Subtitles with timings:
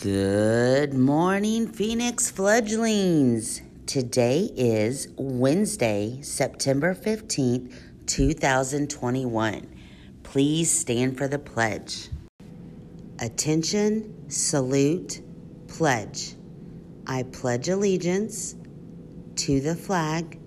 [0.00, 3.62] Good morning, Phoenix fledglings.
[3.86, 7.74] Today is Wednesday, September 15th,
[8.06, 9.66] 2021.
[10.22, 12.10] Please stand for the pledge.
[13.18, 15.20] Attention, salute,
[15.66, 16.36] pledge.
[17.08, 18.54] I pledge allegiance
[19.34, 20.38] to the flag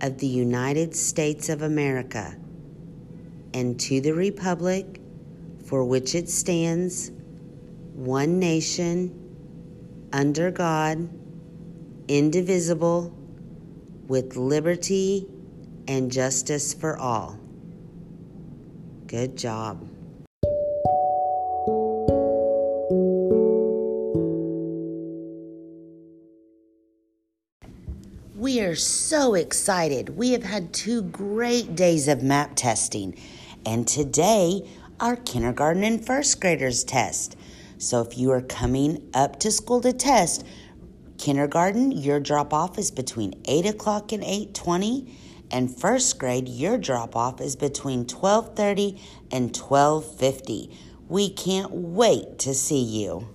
[0.00, 2.34] of the United States of America
[3.52, 5.02] and to the republic
[5.66, 7.10] for which it stands,
[7.96, 9.10] one nation,
[10.12, 11.08] under God,
[12.08, 13.10] indivisible,
[14.06, 15.26] with liberty
[15.88, 17.38] and justice for all.
[19.06, 19.88] Good job.
[28.36, 30.10] We are so excited.
[30.10, 33.18] We have had two great days of map testing,
[33.64, 34.68] and today
[35.00, 37.36] our kindergarten and first graders test.
[37.78, 40.44] So if you are coming up to school to test,
[41.18, 45.12] kindergarten, your drop off is between 8 o'clock and 8.20,
[45.50, 50.74] and first grade, your drop off is between 12.30 and 12.50.
[51.08, 53.28] We can't wait to see you.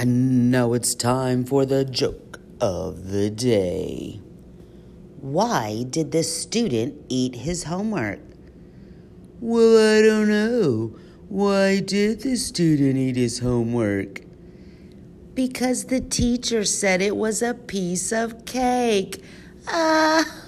[0.00, 4.18] And now it's time for the joke of the day.
[5.20, 8.20] Why did the student eat his homework?
[9.40, 10.96] Well, I don't know.
[11.28, 14.22] Why did the student eat his homework?
[15.34, 19.22] Because the teacher said it was a piece of cake.
[19.68, 20.39] Ah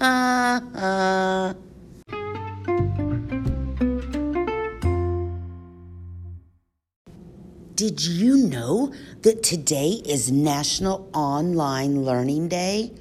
[7.75, 8.93] Did you know
[9.23, 12.91] that today is National Online Learning Day?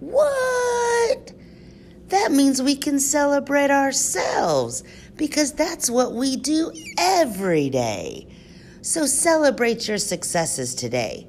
[0.00, 1.32] What?
[2.08, 4.82] That means we can celebrate ourselves
[5.16, 8.26] because that's what we do every day.
[8.80, 11.26] So celebrate your successes today.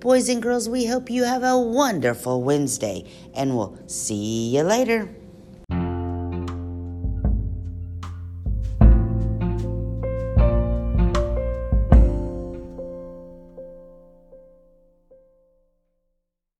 [0.00, 3.04] Boys and girls, we hope you have a wonderful Wednesday
[3.34, 5.14] and we'll see you later.